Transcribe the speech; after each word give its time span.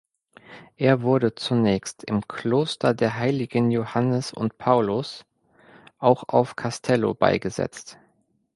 Er 0.77 1.03
wurde 1.03 1.35
zunächst 1.35 2.03
im 2.05 2.27
"Kloster 2.27 2.95
der 2.95 3.19
Heiligen 3.19 3.69
Johannes 3.69 4.33
und 4.33 4.57
Paulus" 4.57 5.25
auch 5.99 6.23
auf 6.27 6.55
Castello 6.55 7.13
beigesetzt. 7.13 7.99